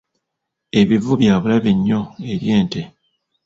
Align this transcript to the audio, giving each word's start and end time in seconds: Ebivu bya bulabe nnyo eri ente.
Ebivu 0.79 1.11
bya 1.21 1.35
bulabe 1.41 1.71
nnyo 1.75 2.01
eri 2.31 2.47
ente. 2.57 2.81